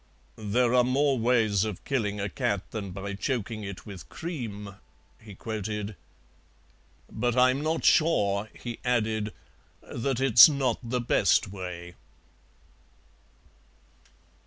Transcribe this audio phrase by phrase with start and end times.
[0.35, 4.77] "There are more ways of killing a cat than by choking it with cream,"
[5.21, 5.95] he quoted,
[7.07, 9.31] "but I'm not sure," he added,
[9.83, 11.93] "that it's not the best way."